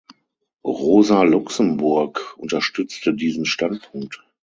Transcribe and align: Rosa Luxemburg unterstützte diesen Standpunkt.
Rosa 0.65 1.21
Luxemburg 1.21 2.35
unterstützte 2.39 3.13
diesen 3.13 3.45
Standpunkt. 3.45 4.25